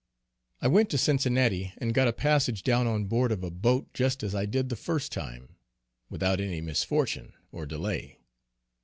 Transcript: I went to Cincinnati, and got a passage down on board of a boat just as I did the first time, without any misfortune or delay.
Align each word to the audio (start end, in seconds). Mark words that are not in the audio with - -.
I 0.63 0.67
went 0.67 0.89
to 0.89 0.97
Cincinnati, 0.97 1.73
and 1.77 1.93
got 1.93 2.07
a 2.07 2.11
passage 2.11 2.63
down 2.63 2.87
on 2.87 3.05
board 3.05 3.31
of 3.31 3.43
a 3.43 3.51
boat 3.51 3.93
just 3.93 4.23
as 4.23 4.33
I 4.33 4.47
did 4.47 4.69
the 4.69 4.75
first 4.75 5.11
time, 5.11 5.49
without 6.09 6.41
any 6.41 6.59
misfortune 6.59 7.33
or 7.51 7.67
delay. 7.67 8.17